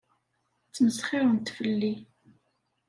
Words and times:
Ttmesxiṛent 0.67 1.53
fell-i. 1.57 1.93